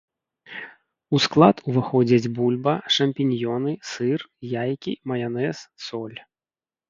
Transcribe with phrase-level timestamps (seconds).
[1.15, 4.19] У склад уваходзяць бульба, шампіньёны, сыр,
[4.63, 5.57] яйкі, маянэз,
[5.89, 6.19] соль.